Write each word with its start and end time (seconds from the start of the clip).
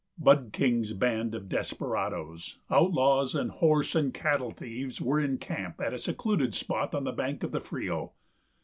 Bud 0.17 0.49
King's 0.51 0.93
band 0.93 1.35
of 1.35 1.47
desperadoes, 1.47 2.57
outlaws 2.71 3.35
and 3.35 3.51
horse 3.51 3.93
and 3.93 4.11
cattle 4.11 4.49
thieves 4.49 4.99
were 4.99 5.19
in 5.19 5.37
camp 5.37 5.79
at 5.79 5.93
a 5.93 5.99
secluded 5.99 6.55
spot 6.55 6.95
on 6.95 7.03
the 7.03 7.11
bank 7.11 7.43
of 7.43 7.51
the 7.51 7.61
Frio. 7.61 8.11